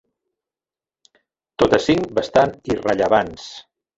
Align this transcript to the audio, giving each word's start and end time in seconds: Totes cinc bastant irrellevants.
Totes 1.63 1.85
cinc 1.89 2.09
bastant 2.21 2.57
irrellevants. 2.77 3.47